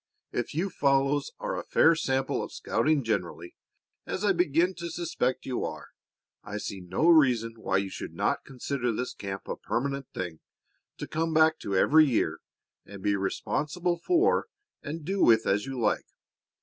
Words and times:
If 0.31 0.55
you 0.55 0.71
fellows 0.71 1.31
are 1.37 1.55
a 1.59 1.63
fair 1.63 1.93
sample 1.93 2.41
of 2.41 2.51
scouting 2.51 3.03
generally, 3.03 3.53
as 4.07 4.25
I 4.25 4.33
begin 4.33 4.73
to 4.79 4.89
suspect 4.89 5.45
you 5.45 5.63
are, 5.63 5.89
I 6.43 6.57
see 6.57 6.79
no 6.79 7.07
reason 7.07 7.53
why 7.57 7.77
you 7.77 7.91
should 7.91 8.15
not 8.15 8.43
consider 8.43 8.91
this 8.91 9.13
camp 9.13 9.47
a 9.47 9.55
permanent 9.55 10.07
thing, 10.11 10.39
to 10.97 11.05
come 11.07 11.35
back 11.35 11.59
to 11.59 11.75
every 11.75 12.07
year 12.07 12.39
and 12.83 13.03
be 13.03 13.15
responsible 13.15 13.99
for 13.99 14.47
and 14.81 15.05
do 15.05 15.21
with 15.21 15.45
as 15.45 15.67
you 15.67 15.79
like. 15.79 16.07